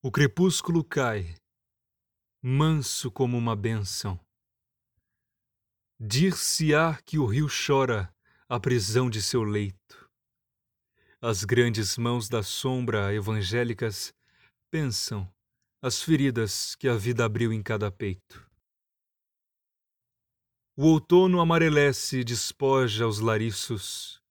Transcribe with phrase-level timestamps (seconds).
[0.00, 1.34] O crepúsculo cai,
[2.40, 4.16] manso como uma bênção.
[5.98, 8.08] Dir-se-á que o rio chora
[8.48, 10.08] a prisão de seu leito.
[11.20, 14.14] As grandes mãos da sombra evangélicas
[14.70, 15.28] pensam
[15.82, 18.48] as feridas que a vida abriu em cada peito.
[20.76, 24.22] O outono amarelece e despoja os lariços.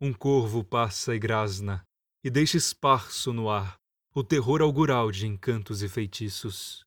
[0.00, 1.84] Um corvo passa e grasna
[2.22, 3.80] e deixa esparso no ar
[4.18, 6.84] o terror augural de encantos e feitiços.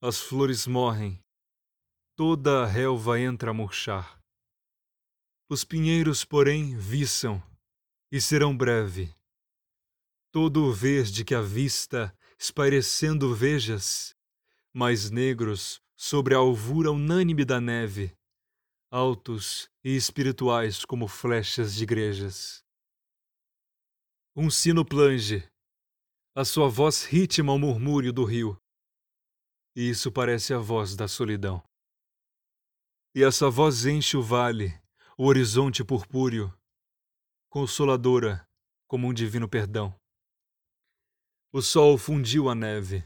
[0.00, 1.22] As flores morrem,
[2.16, 4.18] toda a relva entra a murchar.
[5.46, 7.42] Os pinheiros, porém, viçam
[8.10, 9.14] e serão breve.
[10.30, 14.14] Todo o verde que a vista, espairecendo vejas,
[14.72, 18.16] mais negros sobre a alvura unânime da neve,
[18.90, 22.64] altos e espirituais como flechas de igrejas.
[24.34, 25.46] Um sino plange,
[26.34, 28.56] a sua voz ritma o murmúrio do rio.
[29.76, 31.62] E isso parece a voz da solidão.
[33.14, 34.72] E essa voz enche o vale,
[35.18, 36.52] o horizonte purpúreo,
[37.50, 38.48] consoladora
[38.86, 39.94] como um divino perdão.
[41.52, 43.04] O sol fundiu a neve,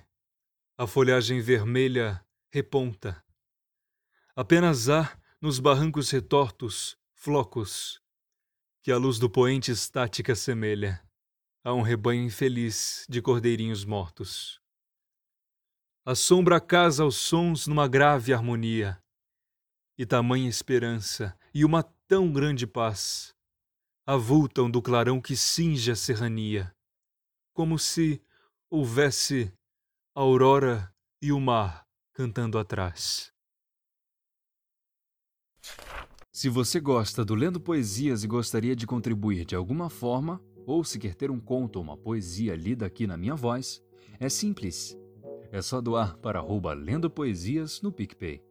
[0.79, 3.25] a folhagem vermelha reponta.
[4.37, 8.01] Apenas há, nos barrancos retortos, flocos,
[8.83, 11.06] que a luz do poente estática semelha
[11.67, 14.61] a um rebanho infeliz de cordeirinhos mortos.
[16.05, 19.03] A sombra casa os sons numa grave harmonia,
[19.99, 23.35] e tamanha esperança e uma tão grande paz
[24.07, 26.73] avultam do clarão que cinge a serrania,
[27.53, 28.23] como se
[28.71, 29.53] houvesse
[30.15, 33.33] a aurora e o mar cantando atrás.
[36.31, 40.99] Se você gosta do Lendo Poesias e gostaria de contribuir de alguma forma, ou se
[40.99, 43.83] quer ter um conto ou uma poesia lida aqui na minha voz,
[44.19, 44.99] é simples.
[45.53, 48.43] É só doar para arroba Lendo Poesias no PicPay.